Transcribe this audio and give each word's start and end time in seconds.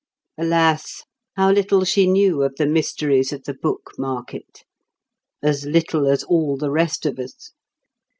Alas, 0.39 1.03
how 1.35 1.51
little 1.51 1.85
she 1.85 2.07
knew 2.07 2.41
of 2.41 2.55
the 2.55 2.65
mysteries 2.65 3.31
of 3.31 3.43
the 3.43 3.53
book 3.53 3.91
market! 3.99 4.63
As 5.43 5.63
little 5.63 6.07
as 6.07 6.23
all 6.23 6.57
the 6.57 6.71
rest 6.71 7.05
of 7.05 7.19
us. 7.19 7.51